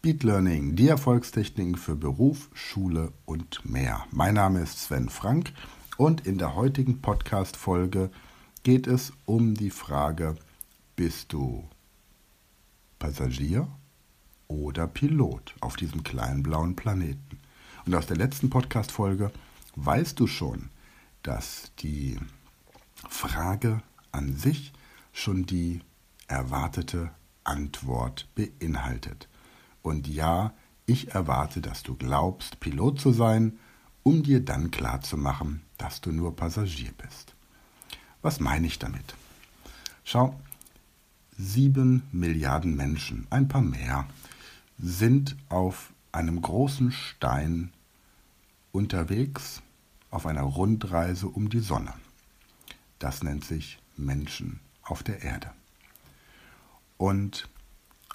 Speed 0.00 0.22
Learning, 0.22 0.76
die 0.76 0.86
Erfolgstechniken 0.86 1.74
für 1.74 1.96
Beruf, 1.96 2.50
Schule 2.54 3.12
und 3.24 3.68
mehr. 3.68 4.06
Mein 4.12 4.34
Name 4.34 4.60
ist 4.60 4.78
Sven 4.78 5.08
Frank 5.08 5.52
und 5.96 6.24
in 6.24 6.38
der 6.38 6.54
heutigen 6.54 7.02
Podcast-Folge 7.02 8.12
geht 8.62 8.86
es 8.86 9.12
um 9.24 9.54
die 9.54 9.70
Frage: 9.70 10.36
Bist 10.94 11.32
du 11.32 11.68
Passagier 13.00 13.66
oder 14.46 14.86
Pilot 14.86 15.56
auf 15.60 15.74
diesem 15.74 16.04
kleinen 16.04 16.44
blauen 16.44 16.76
Planeten? 16.76 17.40
Und 17.84 17.92
aus 17.96 18.06
der 18.06 18.18
letzten 18.18 18.50
Podcast-Folge 18.50 19.32
weißt 19.74 20.20
du 20.20 20.28
schon, 20.28 20.70
dass 21.24 21.72
die 21.80 22.20
Frage 23.08 23.82
an 24.12 24.36
sich 24.36 24.72
schon 25.12 25.44
die 25.44 25.80
erwartete 26.28 27.10
Antwort 27.42 28.28
beinhaltet. 28.36 29.28
Und 29.88 30.06
ja, 30.06 30.52
ich 30.84 31.12
erwarte, 31.12 31.62
dass 31.62 31.82
du 31.82 31.94
glaubst, 31.94 32.60
Pilot 32.60 33.00
zu 33.00 33.10
sein, 33.10 33.58
um 34.02 34.22
dir 34.22 34.44
dann 34.44 34.70
klarzumachen, 34.70 35.62
dass 35.78 36.02
du 36.02 36.12
nur 36.12 36.36
Passagier 36.36 36.90
bist. 36.98 37.34
Was 38.20 38.38
meine 38.38 38.66
ich 38.66 38.78
damit? 38.78 39.14
Schau, 40.04 40.38
sieben 41.38 42.02
Milliarden 42.12 42.76
Menschen, 42.76 43.26
ein 43.30 43.48
paar 43.48 43.62
mehr, 43.62 44.06
sind 44.78 45.38
auf 45.48 45.94
einem 46.12 46.42
großen 46.42 46.92
Stein 46.92 47.72
unterwegs 48.72 49.62
auf 50.10 50.26
einer 50.26 50.42
Rundreise 50.42 51.28
um 51.28 51.48
die 51.48 51.60
Sonne. 51.60 51.94
Das 52.98 53.22
nennt 53.22 53.46
sich 53.46 53.78
Menschen 53.96 54.60
auf 54.82 55.02
der 55.02 55.22
Erde. 55.22 55.50
Und 56.98 57.48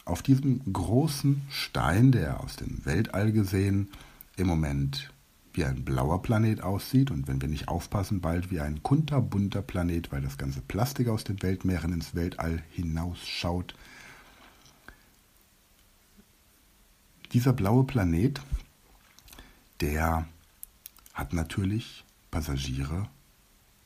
auf 0.06 0.22
diesem 0.22 0.62
großen 0.72 1.42
Stein, 1.50 2.12
der 2.12 2.42
aus 2.42 2.56
dem 2.56 2.86
Weltall 2.86 3.32
gesehen 3.32 3.90
im 4.36 4.48
Moment 4.48 5.12
wie 5.54 5.66
ein 5.66 5.86
blauer 5.86 6.22
Planet 6.22 6.62
aussieht 6.62 7.12
und 7.12 7.28
wenn 7.28 7.42
wir 7.42 7.48
nicht 7.48 7.68
aufpassen, 7.68 8.22
bald 8.22 8.50
wie 8.50 8.59
ein 8.59 8.81
kunterbunter 8.81 9.62
Planet, 9.62 10.12
weil 10.12 10.22
das 10.22 10.38
ganze 10.38 10.62
Plastik 10.62 11.08
aus 11.08 11.24
den 11.24 11.42
Weltmeeren 11.44 11.94
ins 11.94 12.16
Weltall 12.16 12.64
hinausschaut. 12.72 13.76
Dieser 17.31 17.54
blaue 17.54 17.84
Planet, 17.84 18.42
der 19.80 20.28
hat 21.14 21.34
natürlich 21.34 22.04
Passagiere, 22.31 23.08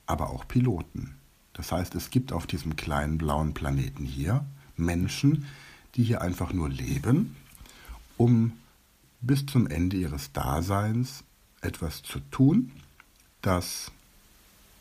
aber 0.05 0.29
auch 0.29 0.47
Piloten. 0.47 1.17
Das 1.51 1.71
heißt, 1.71 1.95
es 1.95 2.09
gibt 2.11 2.31
auf 2.31 2.47
diesem 2.47 2.77
kleinen 2.77 3.17
blauen 3.17 3.53
Planeten 3.53 4.05
hier 4.05 4.45
Menschen, 4.77 5.45
hier 5.95 6.21
einfach 6.21 6.53
nur 6.53 6.69
leben, 6.69 7.35
um 8.17 8.53
bis 9.21 9.45
zum 9.45 9.67
Ende 9.67 9.97
ihres 9.97 10.31
Daseins 10.31 11.23
etwas 11.61 12.03
zu 12.03 12.19
tun, 12.31 12.71
das 13.41 13.91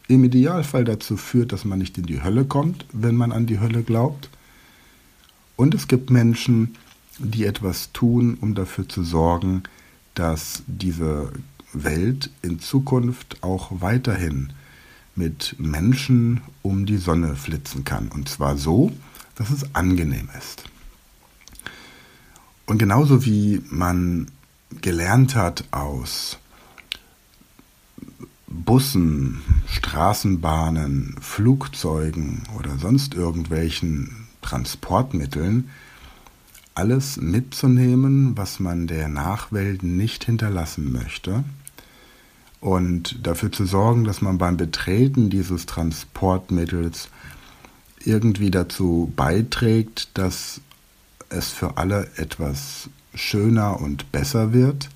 im 0.09 0.25
Idealfall 0.25 0.84
dazu 0.84 1.16
führt, 1.16 1.53
dass 1.53 1.65
man 1.65 1.78
nicht 1.78 1.99
in 1.99 2.06
die 2.06 2.22
Hölle 2.22 2.45
kommt, 2.45 2.87
wenn 2.93 3.16
man 3.16 3.33
an 3.33 3.47
die 3.47 3.61
Hölle 3.61 3.83
glaubt. 3.83 4.28
Und 5.56 5.75
es 5.75 5.89
gibt 5.89 6.11
Menschen, 6.11 6.77
die 7.19 7.45
etwas 7.45 7.93
tun, 7.93 8.37
um 8.41 8.55
dafür 8.55 8.89
zu 8.89 9.03
sorgen, 9.03 9.62
dass 10.15 10.62
diese 10.66 11.33
Welt 11.72 12.31
in 12.43 12.61
Zukunft 12.61 13.43
auch 13.43 13.81
weiterhin 13.81 14.53
mit 15.15 15.56
Menschen 15.59 16.43
um 16.62 16.87
die 16.87 16.99
Sonne 16.99 17.37
flitzen 17.37 17.84
kann. 17.84 18.09
Und 18.09 18.28
zwar 18.28 18.56
so, 18.56 18.93
dass 19.34 19.50
es 19.50 19.75
angenehm 19.75 20.28
ist. 20.39 20.65
Und 22.66 22.78
genauso 22.78 23.25
wie 23.25 23.62
man 23.71 24.27
gelernt 24.81 25.37
hat 25.37 25.65
aus 25.71 26.38
Bussen, 28.49 29.43
Straßenbahnen, 29.69 31.16
Flugzeugen 31.21 32.43
oder 32.59 32.77
sonst 32.78 33.15
irgendwelchen 33.15 34.27
Transportmitteln, 34.43 35.71
alles 36.75 37.16
mitzunehmen, 37.16 38.37
was 38.37 38.60
man 38.60 38.87
der 38.87 39.09
Nachwelt 39.09 39.83
nicht 39.83 40.25
hinterlassen 40.25 40.93
möchte. 40.93 41.44
Und 42.60 43.25
dafür 43.27 43.53
zu 43.53 43.65
sorgen, 43.65 44.04
dass 44.04 44.21
man 44.21 44.38
beim 44.38 44.56
Betreten 44.56 45.31
dieses 45.31 45.66
Transportmittels 45.66 47.09
irgendwie 48.04 48.50
dazu 48.50 49.12
beiträgt, 49.15 50.10
dass 50.15 50.60
es 51.31 51.49
für 51.49 51.77
alle 51.77 52.11
etwas 52.17 52.89
schöner 53.15 53.81
und 53.81 54.13
besser 54.13 54.53
wird. 54.53 54.89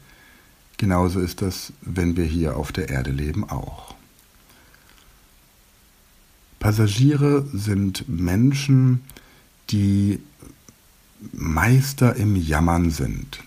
Genauso 0.76 1.20
ist 1.20 1.42
das, 1.42 1.72
wenn 1.82 2.16
wir 2.16 2.24
hier 2.24 2.56
auf 2.56 2.72
der 2.72 2.88
Erde 2.88 3.10
leben, 3.10 3.48
auch. 3.48 3.94
Passagiere 6.58 7.46
sind 7.52 8.08
Menschen, 8.08 9.02
die 9.70 10.20
Meister 11.32 12.16
im 12.16 12.36
Jammern 12.36 12.90
sind. 12.90 13.40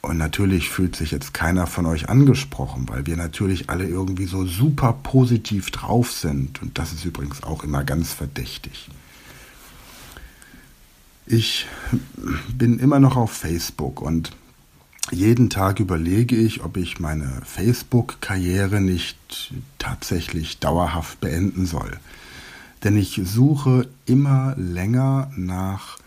Und 0.00 0.16
natürlich 0.16 0.70
fühlt 0.70 0.96
sich 0.96 1.10
jetzt 1.10 1.34
keiner 1.34 1.66
von 1.66 1.84
euch 1.86 2.08
angesprochen, 2.08 2.88
weil 2.88 3.06
wir 3.06 3.16
natürlich 3.16 3.68
alle 3.68 3.86
irgendwie 3.86 4.26
so 4.26 4.46
super 4.46 4.92
positiv 5.02 5.70
drauf 5.70 6.12
sind. 6.12 6.62
Und 6.62 6.78
das 6.78 6.92
ist 6.92 7.04
übrigens 7.04 7.42
auch 7.42 7.64
immer 7.64 7.84
ganz 7.84 8.12
verdächtig. 8.12 8.88
Ich 11.30 11.66
bin 12.56 12.78
immer 12.78 13.00
noch 13.00 13.16
auf 13.16 13.30
Facebook 13.30 14.00
und 14.00 14.32
jeden 15.10 15.50
Tag 15.50 15.78
überlege 15.78 16.34
ich, 16.34 16.64
ob 16.64 16.78
ich 16.78 17.00
meine 17.00 17.42
Facebook-Karriere 17.44 18.80
nicht 18.80 19.52
tatsächlich 19.78 20.58
dauerhaft 20.58 21.20
beenden 21.20 21.66
soll. 21.66 21.98
Denn 22.82 22.96
ich 22.96 23.20
suche 23.24 23.90
immer 24.06 24.54
länger 24.56 25.30
nach 25.36 25.98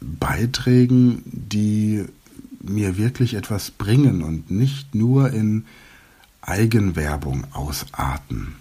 Beiträgen, 0.00 1.22
die 1.26 2.04
mir 2.62 2.96
wirklich 2.96 3.34
etwas 3.34 3.72
bringen 3.72 4.22
und 4.22 4.52
nicht 4.52 4.94
nur 4.94 5.30
in 5.30 5.64
Eigenwerbung 6.42 7.44
ausarten. 7.52 8.54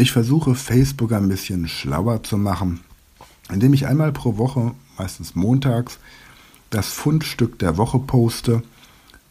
Ich 0.00 0.12
versuche 0.12 0.54
Facebook 0.54 1.12
ein 1.12 1.28
bisschen 1.28 1.66
schlauer 1.66 2.22
zu 2.22 2.38
machen, 2.38 2.78
indem 3.52 3.74
ich 3.74 3.88
einmal 3.88 4.12
pro 4.12 4.36
Woche, 4.36 4.72
meistens 4.96 5.34
montags, 5.34 5.98
das 6.70 6.92
Fundstück 6.92 7.58
der 7.58 7.76
Woche 7.78 7.98
poste, 7.98 8.62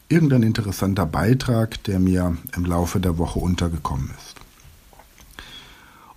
irgendein 0.10 0.44
interessanter 0.44 1.06
Beitrag, 1.06 1.82
der 1.86 2.00
mir 2.00 2.36
im 2.54 2.66
Laufe 2.66 3.00
der 3.00 3.18
Woche 3.18 3.40
untergekommen 3.40 4.10
ist. 4.18 4.36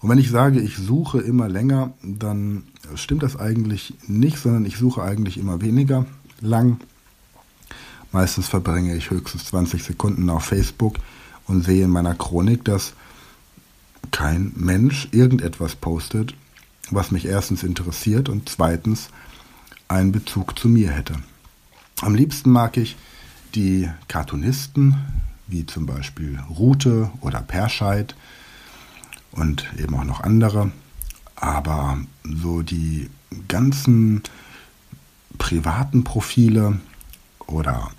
Und 0.00 0.10
wenn 0.10 0.18
ich 0.18 0.30
sage, 0.30 0.58
ich 0.58 0.76
suche 0.76 1.20
immer 1.20 1.48
länger, 1.48 1.92
dann 2.02 2.64
stimmt 2.96 3.22
das 3.22 3.38
eigentlich 3.38 3.94
nicht, 4.08 4.38
sondern 4.38 4.64
ich 4.64 4.78
suche 4.78 5.04
eigentlich 5.04 5.38
immer 5.38 5.60
weniger 5.60 6.06
lang. 6.40 6.80
Meistens 8.10 8.48
verbringe 8.48 8.96
ich 8.96 9.12
höchstens 9.12 9.44
20 9.44 9.84
Sekunden 9.84 10.28
auf 10.28 10.42
Facebook 10.42 10.96
und 11.46 11.64
sehe 11.64 11.84
in 11.84 11.90
meiner 11.90 12.16
Chronik, 12.16 12.64
dass 12.64 12.94
kein 14.10 14.52
Mensch 14.56 15.08
irgendetwas 15.12 15.76
postet, 15.76 16.34
was 16.90 17.10
mich 17.10 17.26
erstens 17.26 17.62
interessiert 17.62 18.28
und 18.28 18.48
zweitens 18.48 19.10
einen 19.88 20.12
Bezug 20.12 20.58
zu 20.58 20.68
mir 20.68 20.90
hätte. 20.90 21.14
Am 22.00 22.14
liebsten 22.14 22.50
mag 22.50 22.76
ich 22.76 22.96
die 23.54 23.88
Cartoonisten, 24.08 24.96
wie 25.46 25.66
zum 25.66 25.86
Beispiel 25.86 26.38
Rute 26.48 27.10
oder 27.20 27.40
Perscheid 27.40 28.14
und 29.32 29.66
eben 29.78 29.94
auch 29.94 30.04
noch 30.04 30.20
andere. 30.20 30.70
Aber 31.36 31.98
so 32.24 32.62
die 32.62 33.10
ganzen 33.48 34.22
privaten 35.38 36.04
Profile 36.04 36.78
oder 37.46 37.90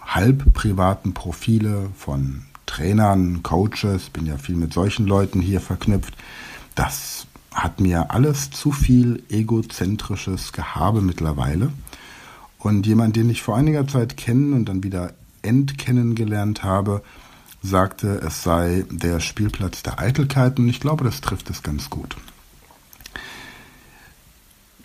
halb 0.00 0.52
privaten 0.52 1.14
Profile 1.14 1.90
von 1.96 2.42
Trainern, 2.68 3.42
Coaches, 3.42 4.10
bin 4.10 4.26
ja 4.26 4.36
viel 4.36 4.54
mit 4.54 4.72
solchen 4.72 5.06
Leuten 5.06 5.40
hier 5.40 5.60
verknüpft. 5.60 6.14
Das 6.76 7.26
hat 7.52 7.80
mir 7.80 8.12
alles 8.12 8.50
zu 8.50 8.70
viel 8.70 9.22
egozentrisches 9.30 10.52
Gehabe 10.52 11.00
mittlerweile. 11.00 11.72
Und 12.58 12.86
jemand, 12.86 13.16
den 13.16 13.30
ich 13.30 13.42
vor 13.42 13.56
einiger 13.56 13.88
Zeit 13.88 14.16
kennen 14.16 14.52
und 14.52 14.66
dann 14.68 14.84
wieder 14.84 15.14
entkennengelernt 15.42 16.62
habe, 16.62 17.02
sagte, 17.62 18.20
es 18.24 18.42
sei 18.42 18.84
der 18.90 19.18
Spielplatz 19.20 19.82
der 19.82 19.98
Eitelkeit 19.98 20.58
und 20.58 20.68
ich 20.68 20.78
glaube, 20.78 21.04
das 21.04 21.20
trifft 21.20 21.50
es 21.50 21.62
ganz 21.62 21.90
gut. 21.90 22.16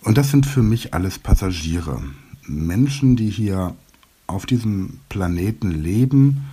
Und 0.01 0.17
das 0.17 0.31
sind 0.31 0.45
für 0.45 0.63
mich 0.63 0.93
alles 0.93 1.19
Passagiere. 1.19 2.01
Menschen, 2.47 3.15
die 3.15 3.29
hier 3.29 3.75
auf 4.25 4.45
diesem 4.45 4.99
Planeten 5.09 5.71
leben 5.71 6.45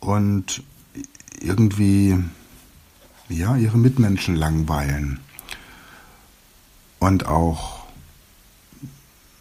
und 0.00 0.62
irgendwie 1.40 2.16
ja, 3.28 3.56
ihre 3.56 3.78
Mitmenschen 3.78 4.36
langweilen 4.36 5.20
und 6.98 7.26
auch 7.26 7.86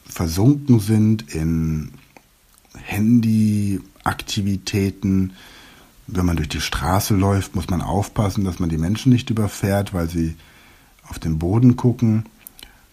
versunken 0.05 0.79
sind 0.79 1.33
in 1.33 1.91
Handyaktivitäten. 2.73 5.33
Wenn 6.07 6.25
man 6.25 6.37
durch 6.37 6.49
die 6.49 6.61
Straße 6.61 7.15
läuft, 7.15 7.55
muss 7.55 7.69
man 7.69 7.81
aufpassen, 7.81 8.43
dass 8.43 8.59
man 8.59 8.69
die 8.69 8.77
Menschen 8.77 9.11
nicht 9.11 9.29
überfährt, 9.29 9.93
weil 9.93 10.09
sie 10.09 10.35
auf 11.07 11.19
den 11.19 11.39
Boden 11.39 11.75
gucken. 11.75 12.25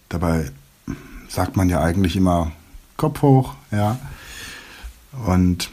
Dabei 0.09 0.51
sagt 1.29 1.55
man 1.55 1.69
ja 1.69 1.81
eigentlich 1.81 2.15
immer 2.15 2.51
Kopf 2.97 3.21
hoch, 3.21 3.53
ja. 3.71 3.99
Und 5.25 5.69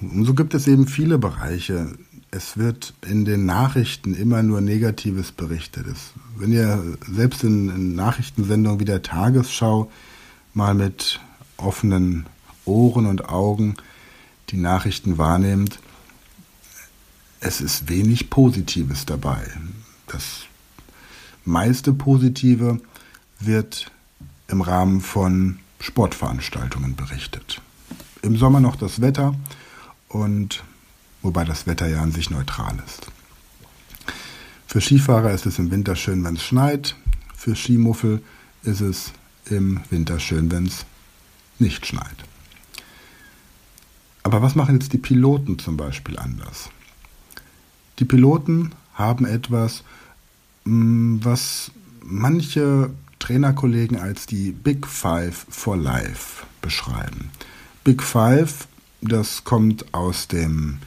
so 0.00 0.34
gibt 0.34 0.54
es 0.54 0.66
eben 0.66 0.86
viele 0.86 1.18
Bereiche. 1.18 1.94
Es 2.30 2.56
wird 2.56 2.94
in 3.06 3.24
den 3.24 3.46
Nachrichten 3.46 4.14
immer 4.14 4.42
nur 4.42 4.60
Negatives 4.60 5.32
berichtet. 5.32 5.86
Es, 5.86 6.12
wenn 6.36 6.52
ihr 6.52 6.98
selbst 7.10 7.44
in, 7.44 7.70
in 7.70 7.94
Nachrichtensendungen 7.94 8.80
wie 8.80 8.84
der 8.84 9.02
Tagesschau 9.02 9.90
mal 10.52 10.74
mit 10.74 11.20
offenen 11.56 12.26
Ohren 12.64 13.06
und 13.06 13.28
Augen 13.28 13.76
die 14.50 14.58
Nachrichten 14.58 15.18
wahrnehmt, 15.18 15.78
es 17.40 17.60
ist 17.60 17.88
wenig 17.88 18.28
Positives 18.28 19.06
dabei. 19.06 19.46
Das 20.06 20.42
meiste 21.44 21.92
Positive 21.92 22.80
wird 23.38 23.90
im 24.48 24.60
Rahmen 24.60 25.00
von 25.00 25.58
Sportveranstaltungen 25.80 26.96
berichtet. 26.96 27.60
Im 28.22 28.36
Sommer 28.36 28.60
noch 28.60 28.76
das 28.76 29.00
Wetter 29.00 29.34
und 30.16 30.64
wobei 31.22 31.44
das 31.44 31.66
Wetter 31.66 31.86
ja 31.86 32.02
an 32.02 32.12
sich 32.12 32.30
neutral 32.30 32.76
ist. 32.86 33.06
Für 34.66 34.80
Skifahrer 34.80 35.32
ist 35.32 35.46
es 35.46 35.58
im 35.58 35.70
Winter 35.70 35.96
schön, 35.96 36.24
wenn 36.24 36.34
es 36.36 36.42
schneit. 36.42 36.96
Für 37.34 37.54
Skimuffel 37.54 38.22
ist 38.62 38.80
es 38.80 39.12
im 39.48 39.80
Winter 39.90 40.18
schön, 40.18 40.50
wenn 40.50 40.66
es 40.66 40.84
nicht 41.58 41.86
schneit. 41.86 42.24
Aber 44.22 44.42
was 44.42 44.56
machen 44.56 44.74
jetzt 44.74 44.92
die 44.92 44.98
Piloten 44.98 45.58
zum 45.58 45.76
Beispiel 45.76 46.18
anders? 46.18 46.68
Die 48.00 48.04
Piloten 48.04 48.72
haben 48.94 49.24
etwas, 49.24 49.84
mm, 50.64 51.18
was 51.22 51.70
manche 52.02 52.90
Trainerkollegen 53.18 53.98
als 53.98 54.26
die 54.26 54.52
Big 54.52 54.86
Five 54.86 55.46
for 55.48 55.76
Life 55.76 56.44
beschreiben. 56.60 57.30
Big 57.84 58.02
Five, 58.02 58.66
das 59.00 59.44
kommt 59.44 59.94
aus 59.94 60.28
dem 60.28 60.78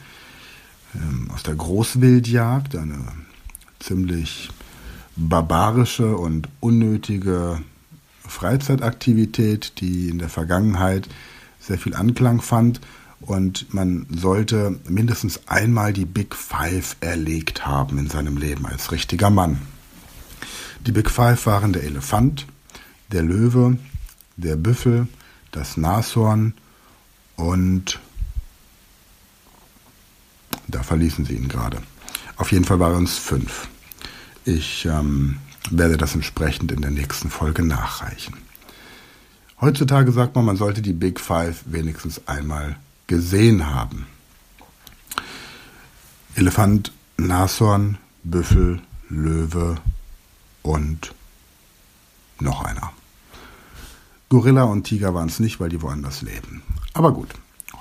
ähm, 0.94 1.30
aus 1.32 1.42
der 1.42 1.54
Großwildjagd, 1.54 2.76
eine 2.76 2.98
ziemlich 3.78 4.50
barbarische 5.16 6.16
und 6.16 6.48
unnötige 6.60 7.60
Freizeitaktivität, 8.26 9.80
die 9.80 10.08
in 10.08 10.18
der 10.18 10.28
Vergangenheit 10.28 11.08
sehr 11.58 11.78
viel 11.78 11.94
Anklang 11.94 12.40
fand 12.40 12.80
und 13.20 13.74
man 13.74 14.06
sollte 14.10 14.78
mindestens 14.88 15.46
einmal 15.46 15.92
die 15.92 16.06
Big 16.06 16.34
Five 16.34 16.96
erlegt 17.00 17.66
haben 17.66 17.98
in 17.98 18.08
seinem 18.08 18.36
Leben 18.36 18.66
als 18.66 18.92
richtiger 18.92 19.30
Mann. 19.30 19.60
Die 20.86 20.92
Big 20.92 21.10
Five 21.10 21.44
waren 21.46 21.72
der 21.72 21.84
Elefant, 21.84 22.46
der 23.12 23.22
Löwe, 23.22 23.76
der 24.36 24.56
Büffel, 24.56 25.06
das 25.50 25.76
Nashorn 25.76 26.54
und 27.40 27.98
da 30.68 30.82
verließen 30.82 31.24
sie 31.24 31.34
ihn 31.34 31.48
gerade. 31.48 31.78
Auf 32.36 32.52
jeden 32.52 32.64
Fall 32.64 32.78
waren 32.78 33.04
es 33.04 33.18
fünf. 33.18 33.68
Ich 34.44 34.84
ähm, 34.86 35.38
werde 35.70 35.96
das 35.96 36.14
entsprechend 36.14 36.72
in 36.72 36.82
der 36.82 36.90
nächsten 36.90 37.30
Folge 37.30 37.62
nachreichen. 37.62 38.34
Heutzutage 39.60 40.12
sagt 40.12 40.34
man, 40.36 40.44
man 40.44 40.56
sollte 40.56 40.80
die 40.82 40.92
Big 40.92 41.20
Five 41.20 41.62
wenigstens 41.66 42.26
einmal 42.26 42.76
gesehen 43.06 43.66
haben. 43.66 44.06
Elefant, 46.34 46.92
Nashorn, 47.18 47.98
Büffel, 48.22 48.80
Löwe, 49.08 49.76
und 50.62 51.14
noch 52.38 52.64
einer. 52.64 52.92
Gorilla 54.30 54.62
und 54.62 54.84
Tiger 54.84 55.12
waren 55.12 55.28
es 55.28 55.40
nicht, 55.40 55.58
weil 55.58 55.70
die 55.70 55.82
woanders 55.82 56.22
leben. 56.22 56.62
Aber 56.94 57.12
gut. 57.12 57.28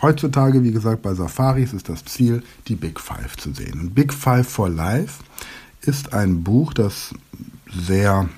Heutzutage, 0.01 0.63
wie 0.63 0.71
gesagt, 0.71 1.03
bei 1.03 1.13
Safaris 1.13 1.73
ist 1.73 1.89
das 1.89 2.05
Ziel, 2.05 2.41
die 2.67 2.75
Big 2.75 2.99
Five 2.99 3.37
zu 3.37 3.53
sehen. 3.53 3.79
Und 3.79 3.93
Big 3.93 4.11
Five 4.11 4.47
for 4.47 4.67
Life 4.67 5.23
ist 5.81 6.13
ein 6.13 6.43
Buch, 6.43 6.73
das 6.73 7.13
sehr 7.71 8.29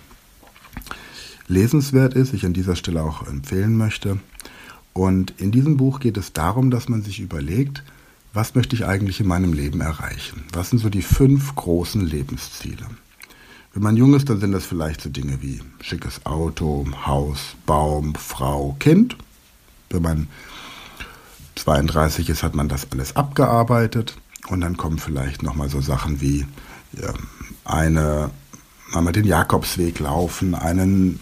lesenswert 1.48 2.14
ist, 2.14 2.34
ich 2.34 2.46
an 2.46 2.54
dieser 2.54 2.76
Stelle 2.76 3.02
auch 3.02 3.26
empfehlen 3.28 3.78
möchte. 3.78 4.20
Und 4.92 5.40
in 5.40 5.52
diesem 5.52 5.78
Buch 5.78 6.02
geht 6.02 6.18
es 6.18 6.34
darum, 6.34 6.70
dass 6.70 6.90
man 6.90 7.04
sich 7.04 7.22
überlegt, 7.22 7.84
was 8.34 8.56
möchte 8.56 8.76
ich 8.76 8.86
eigentlich 8.86 9.22
in 9.22 9.28
meinem 9.28 9.54
Leben 9.54 9.80
erreichen? 9.80 10.44
Was 10.52 10.72
sind 10.72 10.80
so 10.80 10.90
die 10.90 11.02
fünf 11.02 11.56
großen 11.56 12.02
Lebensziele? 12.02 12.88
Wenn 13.74 13.84
man 13.84 13.96
jung 13.96 14.14
ist, 14.14 14.30
dann 14.30 14.40
sind 14.40 14.52
das 14.52 14.66
vielleicht 14.66 15.02
so 15.02 15.10
Dinge 15.10 15.42
wie 15.42 15.62
schickes 15.80 16.26
Auto, 16.26 16.86
Haus, 17.06 17.56
Baum, 17.66 18.16
Frau, 18.16 18.76
Kind. 18.80 19.16
Wenn 19.90 20.02
man 20.02 20.28
32 21.56 22.30
ist, 22.30 22.44
hat 22.44 22.54
man 22.54 22.68
das 22.68 22.92
alles 22.92 23.16
abgearbeitet. 23.16 24.18
Und 24.50 24.62
dann 24.62 24.76
kommen 24.76 25.00
vielleicht 25.00 25.42
nochmal 25.42 25.70
so 25.70 25.80
Sachen 25.80 26.20
wie 26.20 26.46
ja, 26.94 27.14
eine, 27.64 28.32
mal 28.92 29.14
den 29.14 29.26
Jakobsweg 29.26 30.00
laufen, 30.00 30.54
einen 30.54 31.22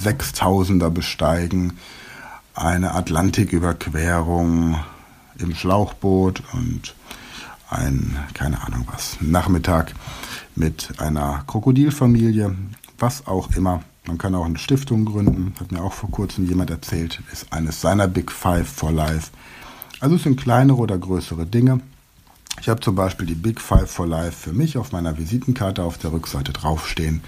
Sechstausender 0.00 0.90
besteigen, 0.90 1.78
eine 2.54 2.94
Atlantiküberquerung 2.94 4.80
im 5.38 5.54
Schlauchboot 5.54 6.42
und 6.52 6.94
ein, 7.72 8.16
keine 8.34 8.62
Ahnung 8.62 8.86
was, 8.90 9.16
Nachmittag 9.20 9.94
mit 10.54 11.00
einer 11.00 11.44
Krokodilfamilie, 11.46 12.54
was 12.98 13.26
auch 13.26 13.50
immer. 13.56 13.82
Man 14.06 14.18
kann 14.18 14.34
auch 14.34 14.44
eine 14.44 14.58
Stiftung 14.58 15.04
gründen, 15.04 15.54
hat 15.60 15.70
mir 15.72 15.82
auch 15.82 15.92
vor 15.92 16.10
kurzem 16.10 16.46
jemand 16.46 16.70
erzählt, 16.70 17.22
ist 17.32 17.52
eines 17.52 17.80
seiner 17.80 18.08
Big 18.08 18.32
Five 18.32 18.68
for 18.68 18.92
Life. 18.92 19.30
Also 20.00 20.16
es 20.16 20.24
sind 20.24 20.40
kleinere 20.40 20.78
oder 20.78 20.98
größere 20.98 21.46
Dinge. 21.46 21.80
Ich 22.60 22.68
habe 22.68 22.80
zum 22.80 22.94
Beispiel 22.94 23.26
die 23.26 23.34
Big 23.34 23.60
Five 23.60 23.90
for 23.90 24.06
Life 24.06 24.32
für 24.32 24.52
mich 24.52 24.76
auf 24.76 24.92
meiner 24.92 25.16
Visitenkarte 25.16 25.82
auf 25.82 25.98
der 25.98 26.12
Rückseite 26.12 26.52
draufstehen 26.52 27.22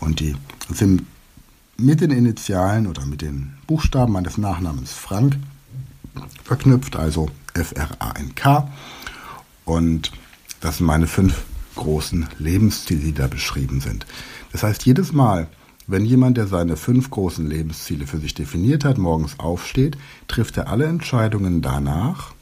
und 0.00 0.20
die 0.20 0.34
sind 0.72 1.04
mit 1.76 2.00
den 2.00 2.10
Initialen 2.10 2.86
oder 2.86 3.06
mit 3.06 3.22
den 3.22 3.54
Buchstaben 3.66 4.12
meines 4.12 4.36
Nachnamens 4.36 4.92
Frank 4.92 5.36
verknüpft, 6.44 6.96
also 6.96 7.28
F-R-A-N-K. 7.54 8.68
Und 9.68 10.12
das 10.62 10.78
sind 10.78 10.86
meine 10.86 11.06
fünf 11.06 11.44
großen 11.74 12.26
Lebensziele, 12.38 13.00
die 13.00 13.12
da 13.12 13.26
beschrieben 13.26 13.82
sind. 13.82 14.06
Das 14.50 14.62
heißt, 14.62 14.86
jedes 14.86 15.12
Mal, 15.12 15.46
wenn 15.86 16.06
jemand, 16.06 16.38
der 16.38 16.46
seine 16.46 16.78
fünf 16.78 17.10
großen 17.10 17.46
Lebensziele 17.46 18.06
für 18.06 18.16
sich 18.16 18.32
definiert 18.32 18.86
hat, 18.86 18.96
morgens 18.96 19.38
aufsteht, 19.38 19.98
trifft 20.26 20.56
er 20.56 20.68
alle 20.68 20.86
Entscheidungen 20.86 21.60
danach, 21.60 22.32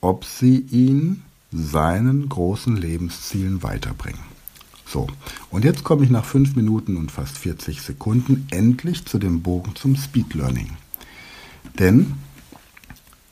ob 0.00 0.24
sie 0.24 0.58
ihn 0.70 1.24
seinen 1.50 2.28
großen 2.28 2.76
Lebenszielen 2.76 3.64
weiterbringen. 3.64 4.22
So, 4.86 5.08
und 5.50 5.64
jetzt 5.64 5.82
komme 5.82 6.04
ich 6.04 6.10
nach 6.10 6.24
fünf 6.24 6.54
Minuten 6.54 6.96
und 6.96 7.10
fast 7.10 7.38
40 7.38 7.82
Sekunden 7.82 8.46
endlich 8.52 9.04
zu 9.04 9.18
dem 9.18 9.42
Bogen 9.42 9.74
zum 9.74 9.96
Speed 9.96 10.34
Learning. 10.34 10.70
Denn 11.80 12.14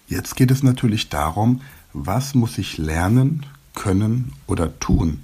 jetzt 0.08 0.34
geht 0.34 0.50
es 0.50 0.64
natürlich 0.64 1.10
darum, 1.10 1.60
was 1.92 2.34
muss 2.34 2.58
ich 2.58 2.78
lernen, 2.78 3.46
können 3.74 4.32
oder 4.46 4.78
tun, 4.78 5.22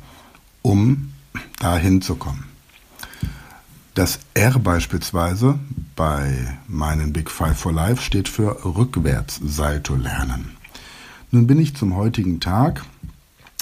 um 0.63 1.13
dahin 1.59 2.01
zu 2.03 2.17
kommen. 2.17 2.45
Das 3.95 4.21
R 4.35 4.59
beispielsweise 4.59 5.59
bei 5.95 6.59
meinen 6.69 7.13
Big 7.13 7.31
Five 7.31 7.59
for 7.59 7.73
Life 7.73 8.03
steht 8.03 8.29
für 8.29 8.65
Rückwärtssalto 8.65 9.95
lernen. 9.95 10.57
Nun 11.31 11.47
bin 11.47 11.59
ich 11.59 11.75
zum 11.75 11.97
heutigen 11.97 12.41
Tag 12.41 12.85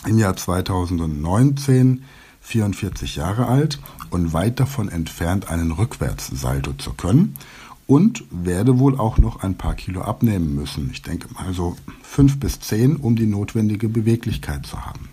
im 0.07 0.19
Jahr 0.19 0.37
2019 0.37 2.05
44 2.41 3.17
Jahre 3.17 3.47
alt 3.47 3.81
und 4.11 4.35
weit 4.35 4.61
davon 4.61 4.91
entfernt, 4.91 5.49
einen 5.49 5.73
Rückwärtssalto 5.73 6.75
zu 6.75 6.93
können 6.93 7.37
und 7.87 8.25
werde 8.31 8.79
wohl 8.79 8.99
auch 8.99 9.19
noch 9.19 9.43
ein 9.43 9.57
paar 9.57 9.75
Kilo 9.75 10.03
abnehmen 10.03 10.55
müssen. 10.55 10.91
Ich 10.93 11.03
denke 11.03 11.33
mal 11.35 11.53
so 11.53 11.77
fünf 12.03 12.41
bis 12.41 12.61
zehn, 12.61 12.97
um 12.97 13.17
die 13.17 13.27
notwendige 13.27 13.89
Beweglichkeit 13.89 14.67
zu 14.67 14.85
haben. 14.85 15.09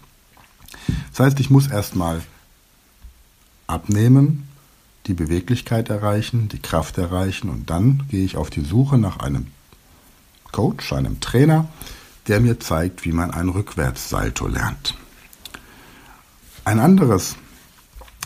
Das 1.11 1.19
heißt, 1.19 1.39
ich 1.39 1.49
muss 1.49 1.67
erstmal 1.67 2.21
abnehmen, 3.67 4.47
die 5.07 5.13
Beweglichkeit 5.13 5.89
erreichen, 5.89 6.47
die 6.47 6.59
Kraft 6.59 6.97
erreichen 6.97 7.49
und 7.49 7.69
dann 7.69 8.03
gehe 8.09 8.23
ich 8.23 8.37
auf 8.37 8.49
die 8.49 8.61
Suche 8.61 8.97
nach 8.97 9.17
einem 9.17 9.47
Coach, 10.51 10.93
einem 10.93 11.19
Trainer, 11.19 11.69
der 12.27 12.39
mir 12.39 12.59
zeigt, 12.59 13.05
wie 13.05 13.11
man 13.11 13.31
ein 13.31 13.49
Rückwärtssalto 13.49 14.47
lernt. 14.47 14.95
Ein 16.63 16.79
anderes, 16.79 17.35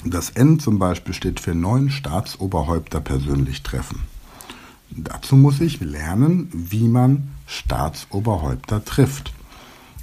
das 0.04 0.32
N 0.32 0.60
zum 0.60 0.78
Beispiel 0.78 1.14
steht 1.14 1.40
für 1.40 1.56
neun 1.56 1.90
Staatsoberhäupter 1.90 3.00
persönlich 3.00 3.64
treffen. 3.64 4.15
Dazu 4.92 5.36
muss 5.36 5.62
ich 5.62 5.80
lernen, 5.82 6.50
wie 6.54 6.88
man 6.88 7.30
Staatsoberhäupter 7.48 8.84
trifft. 8.84 9.34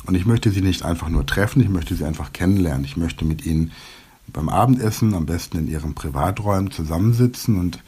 Und 0.05 0.15
ich 0.15 0.27
möchte 0.27 0.51
sie 0.51 0.63
nicht 0.63 0.85
einfach 0.85 1.09
nur 1.09 1.27
treffen, 1.27 1.63
ich 1.63 1.69
möchte 1.69 1.95
sie 1.95 2.05
einfach 2.05 2.33
kennenlernen. 2.33 2.85
Ich 2.85 2.97
möchte 2.97 3.25
mit 3.25 3.47
ihnen 3.47 3.73
beim 4.27 4.49
Abendessen, 4.49 5.15
am 5.15 5.27
besten 5.27 5.59
in 5.59 5.69
ihren 5.69 5.95
Privaträumen 5.95 6.71
zusammensitzen 6.71 7.59
und 7.59 7.83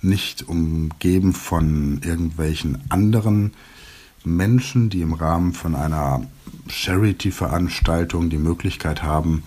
nicht 0.00 0.48
umgeben 0.48 1.32
von 1.32 2.00
irgendwelchen 2.02 2.78
anderen 2.88 3.52
Menschen, 4.24 4.90
die 4.90 5.00
im 5.00 5.12
Rahmen 5.12 5.52
von 5.52 5.74
einer 5.74 6.22
Charity-Veranstaltung 6.68 8.30
die 8.30 8.38
Möglichkeit 8.38 9.02
haben, 9.02 9.42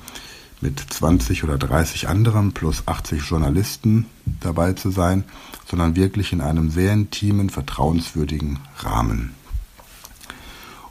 mit 0.62 0.80
20 0.80 1.44
oder 1.44 1.58
30 1.58 2.08
anderen 2.08 2.54
plus 2.54 2.88
80 2.88 3.24
Journalisten 3.24 4.06
dabei 4.40 4.74
zu 4.74 4.92
sein, 4.92 5.24
sondern 5.68 5.96
wirklich 5.96 6.32
in 6.34 6.42
einem 6.42 6.70
sehr 6.70 6.94
intimen, 6.94 7.50
vertrauenswürdigen 7.50 8.60
Rahmen. 8.78 9.34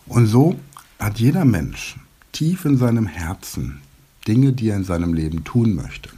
Und 0.07 0.27
so 0.27 0.59
hat 0.99 1.21
jeder 1.21 1.45
Mensch 1.45 1.97
tief 2.33 2.65
in 2.65 2.77
seinem 2.77 3.07
Herzen 3.07 3.81
Dinge, 4.27 4.53
die 4.53 4.69
er 4.69 4.77
in 4.77 4.85
seinem 4.85 5.15
Leben 5.15 5.45
tun 5.45 5.75
möchte. 5.75 6.11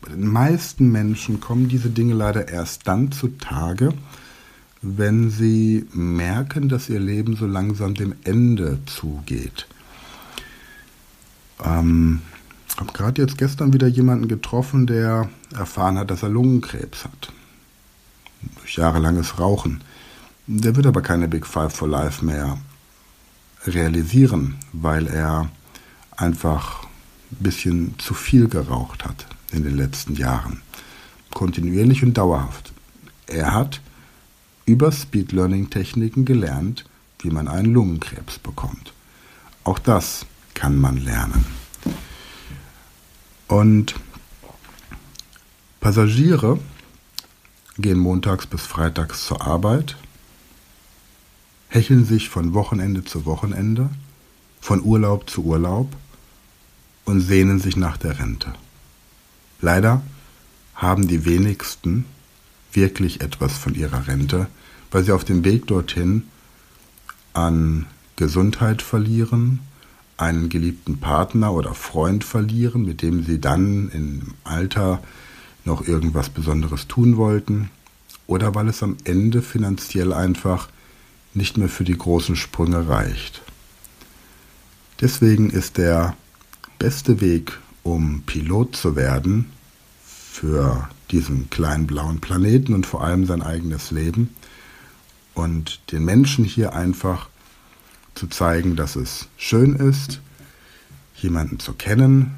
Bei 0.00 0.10
den 0.10 0.26
meisten 0.26 0.90
Menschen 0.92 1.40
kommen 1.40 1.68
diese 1.68 1.90
Dinge 1.90 2.14
leider 2.14 2.48
erst 2.48 2.86
dann 2.86 3.10
zutage, 3.10 3.92
wenn 4.82 5.30
sie 5.30 5.86
merken, 5.92 6.68
dass 6.68 6.88
ihr 6.88 7.00
Leben 7.00 7.36
so 7.36 7.46
langsam 7.46 7.94
dem 7.94 8.14
Ende 8.24 8.78
zugeht. 8.86 9.66
Ähm, 11.64 12.20
habe 12.78 12.92
gerade 12.92 13.22
jetzt 13.22 13.38
gestern 13.38 13.72
wieder 13.72 13.88
jemanden 13.88 14.28
getroffen, 14.28 14.86
der 14.86 15.28
erfahren 15.56 15.98
hat, 15.98 16.10
dass 16.10 16.22
er 16.22 16.28
Lungenkrebs 16.28 17.04
hat. 17.04 17.32
Durch 18.60 18.76
jahrelanges 18.76 19.38
Rauchen. 19.38 19.82
Der 20.46 20.76
wird 20.76 20.86
aber 20.86 21.02
keine 21.02 21.28
Big 21.28 21.46
Five 21.46 21.74
for 21.74 21.88
Life 21.88 22.24
mehr 22.24 22.58
realisieren, 23.66 24.56
weil 24.72 25.08
er 25.08 25.50
einfach 26.16 26.84
ein 27.32 27.42
bisschen 27.42 27.94
zu 27.98 28.14
viel 28.14 28.48
geraucht 28.48 29.04
hat 29.04 29.26
in 29.52 29.64
den 29.64 29.76
letzten 29.76 30.14
Jahren. 30.14 30.62
Kontinuierlich 31.34 32.02
und 32.02 32.14
dauerhaft. 32.14 32.72
Er 33.26 33.52
hat 33.52 33.80
über 34.64 34.92
Speed 34.92 35.32
Learning 35.32 35.68
Techniken 35.68 36.24
gelernt, 36.24 36.84
wie 37.20 37.30
man 37.30 37.48
einen 37.48 37.72
Lungenkrebs 37.72 38.38
bekommt. 38.38 38.92
Auch 39.64 39.78
das 39.78 40.24
kann 40.54 40.78
man 40.78 40.96
lernen. 40.96 41.57
Und 43.48 43.94
Passagiere 45.80 46.60
gehen 47.78 47.98
montags 47.98 48.46
bis 48.46 48.62
freitags 48.62 49.26
zur 49.26 49.40
Arbeit, 49.46 49.96
hecheln 51.68 52.04
sich 52.04 52.28
von 52.28 52.52
Wochenende 52.52 53.04
zu 53.04 53.24
Wochenende, 53.24 53.88
von 54.60 54.82
Urlaub 54.82 55.30
zu 55.30 55.44
Urlaub 55.44 55.90
und 57.06 57.20
sehnen 57.20 57.58
sich 57.58 57.76
nach 57.76 57.96
der 57.96 58.18
Rente. 58.18 58.52
Leider 59.62 60.02
haben 60.74 61.08
die 61.08 61.24
wenigsten 61.24 62.04
wirklich 62.72 63.22
etwas 63.22 63.56
von 63.56 63.74
ihrer 63.74 64.06
Rente, 64.06 64.46
weil 64.90 65.04
sie 65.04 65.12
auf 65.12 65.24
dem 65.24 65.42
Weg 65.44 65.66
dorthin 65.66 66.24
an 67.32 67.86
Gesundheit 68.16 68.82
verlieren, 68.82 69.60
einen 70.18 70.48
geliebten 70.48 70.98
Partner 70.98 71.52
oder 71.52 71.74
Freund 71.74 72.24
verlieren, 72.24 72.84
mit 72.84 73.02
dem 73.02 73.24
sie 73.24 73.40
dann 73.40 73.90
im 73.90 74.34
Alter 74.44 75.00
noch 75.64 75.86
irgendwas 75.86 76.28
Besonderes 76.28 76.88
tun 76.88 77.16
wollten, 77.16 77.70
oder 78.26 78.54
weil 78.54 78.68
es 78.68 78.82
am 78.82 78.96
Ende 79.04 79.40
finanziell 79.40 80.12
einfach 80.12 80.68
nicht 81.34 81.56
mehr 81.56 81.68
für 81.68 81.84
die 81.84 81.96
großen 81.96 82.36
Sprünge 82.36 82.88
reicht. 82.88 83.42
Deswegen 85.00 85.50
ist 85.50 85.78
der 85.78 86.16
beste 86.78 87.20
Weg, 87.20 87.58
um 87.82 88.22
Pilot 88.26 88.76
zu 88.76 88.96
werden 88.96 89.46
für 90.04 90.88
diesen 91.10 91.48
kleinen 91.48 91.86
blauen 91.86 92.20
Planeten 92.20 92.74
und 92.74 92.86
vor 92.86 93.02
allem 93.02 93.24
sein 93.24 93.42
eigenes 93.42 93.90
Leben 93.90 94.34
und 95.34 95.80
den 95.92 96.04
Menschen 96.04 96.44
hier 96.44 96.74
einfach 96.74 97.28
zu 98.18 98.26
zeigen, 98.26 98.74
dass 98.74 98.96
es 98.96 99.28
schön 99.36 99.76
ist, 99.76 100.20
jemanden 101.16 101.60
zu 101.60 101.72
kennen, 101.72 102.34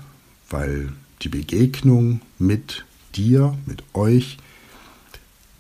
weil 0.51 0.93
die 1.23 1.29
Begegnung 1.29 2.21
mit 2.39 2.85
dir, 3.15 3.57
mit 3.67 3.83
euch, 3.95 4.39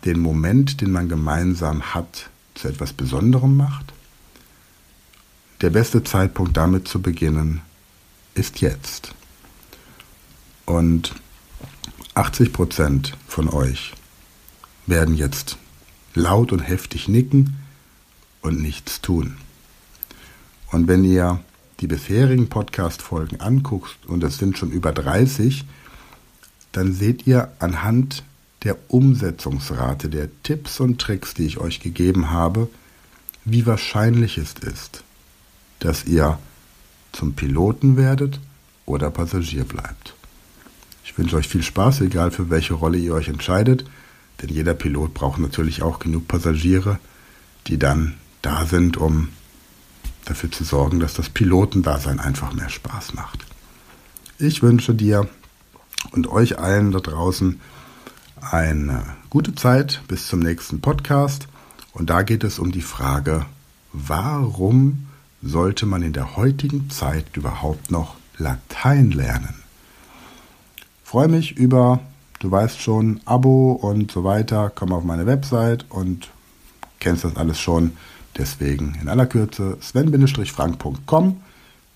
den 0.04 0.20
Moment, 0.20 0.80
den 0.80 0.92
man 0.92 1.08
gemeinsam 1.08 1.94
hat, 1.94 2.30
zu 2.54 2.68
etwas 2.68 2.92
Besonderem 2.92 3.56
macht. 3.56 3.92
Der 5.62 5.70
beste 5.70 6.04
Zeitpunkt 6.04 6.56
damit 6.56 6.86
zu 6.86 7.00
beginnen 7.00 7.62
ist 8.34 8.60
jetzt. 8.60 9.14
Und 10.66 11.14
80 12.14 12.52
Prozent 12.52 13.16
von 13.26 13.48
euch 13.48 13.92
werden 14.86 15.16
jetzt 15.16 15.56
laut 16.14 16.52
und 16.52 16.60
heftig 16.60 17.08
nicken 17.08 17.56
und 18.42 18.60
nichts 18.60 19.00
tun. 19.00 19.36
Und 20.70 20.86
wenn 20.88 21.04
ihr 21.04 21.40
die 21.80 21.86
bisherigen 21.86 22.48
Podcast-Folgen 22.48 23.40
anguckt, 23.40 23.98
und 24.06 24.22
es 24.22 24.38
sind 24.38 24.58
schon 24.58 24.70
über 24.70 24.92
30, 24.92 25.64
dann 26.72 26.92
seht 26.92 27.26
ihr 27.26 27.50
anhand 27.58 28.22
der 28.62 28.76
Umsetzungsrate 28.88 30.08
der 30.08 30.28
Tipps 30.42 30.80
und 30.80 31.00
Tricks, 31.00 31.34
die 31.34 31.46
ich 31.46 31.58
euch 31.58 31.80
gegeben 31.80 32.30
habe, 32.30 32.68
wie 33.44 33.66
wahrscheinlich 33.66 34.38
es 34.38 34.54
ist, 34.54 35.02
dass 35.78 36.04
ihr 36.04 36.38
zum 37.12 37.34
Piloten 37.34 37.96
werdet 37.96 38.38
oder 38.86 39.10
Passagier 39.10 39.64
bleibt. 39.64 40.14
Ich 41.04 41.16
wünsche 41.18 41.36
euch 41.36 41.48
viel 41.48 41.62
Spaß, 41.62 42.02
egal 42.02 42.30
für 42.30 42.50
welche 42.50 42.74
Rolle 42.74 42.98
ihr 42.98 43.14
euch 43.14 43.28
entscheidet, 43.28 43.84
denn 44.40 44.50
jeder 44.50 44.74
Pilot 44.74 45.14
braucht 45.14 45.40
natürlich 45.40 45.82
auch 45.82 45.98
genug 45.98 46.28
Passagiere, 46.28 46.98
die 47.66 47.78
dann 47.78 48.14
da 48.42 48.66
sind, 48.66 48.96
um 48.96 49.30
dafür 50.30 50.50
zu 50.50 50.64
sorgen, 50.64 51.00
dass 51.00 51.14
das 51.14 51.28
Pilotendasein 51.28 52.20
einfach 52.20 52.54
mehr 52.54 52.68
Spaß 52.68 53.14
macht. 53.14 53.44
Ich 54.38 54.62
wünsche 54.62 54.94
dir 54.94 55.28
und 56.12 56.28
euch 56.28 56.58
allen 56.58 56.92
da 56.92 57.00
draußen 57.00 57.60
eine 58.40 59.04
gute 59.28 59.54
Zeit 59.54 60.00
bis 60.08 60.28
zum 60.28 60.40
nächsten 60.40 60.80
Podcast. 60.80 61.48
Und 61.92 62.08
da 62.08 62.22
geht 62.22 62.44
es 62.44 62.58
um 62.58 62.72
die 62.72 62.80
Frage, 62.80 63.44
warum 63.92 65.08
sollte 65.42 65.84
man 65.84 66.02
in 66.02 66.12
der 66.12 66.36
heutigen 66.36 66.88
Zeit 66.90 67.36
überhaupt 67.36 67.90
noch 67.90 68.14
Latein 68.38 69.10
lernen? 69.10 69.62
Freue 71.02 71.28
mich 71.28 71.56
über, 71.56 72.00
du 72.38 72.50
weißt 72.50 72.80
schon, 72.80 73.20
Abo 73.24 73.72
und 73.72 74.12
so 74.12 74.22
weiter. 74.22 74.70
Komm 74.72 74.92
auf 74.92 75.02
meine 75.02 75.26
Website 75.26 75.86
und 75.88 76.30
kennst 77.00 77.24
das 77.24 77.36
alles 77.36 77.58
schon. 77.58 77.92
Deswegen 78.36 78.96
in 79.00 79.08
aller 79.08 79.26
Kürze 79.26 79.76
sven-frank.com. 79.80 81.40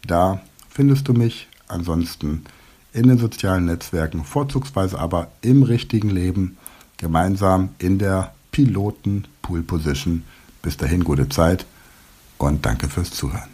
Da 0.06 0.40
findest 0.68 1.08
du 1.08 1.12
mich. 1.12 1.48
Ansonsten 1.66 2.44
in 2.92 3.08
den 3.08 3.18
sozialen 3.18 3.64
Netzwerken, 3.64 4.24
vorzugsweise 4.24 4.98
aber 4.98 5.28
im 5.40 5.62
richtigen 5.62 6.10
Leben, 6.10 6.56
gemeinsam 6.98 7.70
in 7.78 7.98
der 7.98 8.34
Piloten-Pool-Position. 8.52 10.22
Bis 10.62 10.76
dahin 10.76 11.04
gute 11.04 11.28
Zeit 11.28 11.66
und 12.38 12.64
danke 12.64 12.88
fürs 12.88 13.10
Zuhören. 13.10 13.53